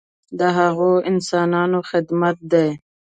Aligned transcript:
د 0.39 0.41
هغو 0.57 0.91
انسانانو 1.11 1.79
خدمت 1.89 2.37
دی. 2.51 2.69